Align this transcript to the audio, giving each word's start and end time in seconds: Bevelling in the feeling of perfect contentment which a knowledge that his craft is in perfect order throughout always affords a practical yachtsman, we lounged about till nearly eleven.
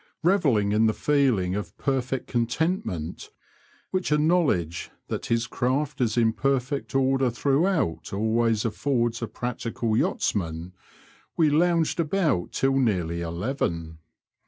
Bevelling 0.23 0.71
in 0.71 0.87
the 0.87 0.95
feeling 0.95 1.53
of 1.53 1.77
perfect 1.77 2.25
contentment 2.25 3.29
which 3.91 4.11
a 4.11 4.17
knowledge 4.17 4.89
that 5.09 5.27
his 5.27 5.45
craft 5.45 6.01
is 6.01 6.17
in 6.17 6.33
perfect 6.33 6.95
order 6.95 7.29
throughout 7.29 8.11
always 8.11 8.65
affords 8.65 9.21
a 9.21 9.27
practical 9.27 9.95
yachtsman, 9.95 10.73
we 11.37 11.51
lounged 11.51 11.99
about 11.99 12.51
till 12.51 12.79
nearly 12.79 13.21
eleven. 13.21 13.99